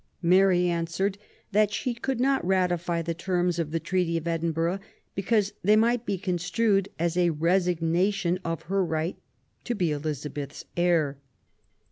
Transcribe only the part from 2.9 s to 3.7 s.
the terms of